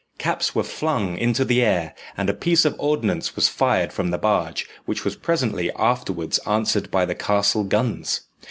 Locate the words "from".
3.93-4.09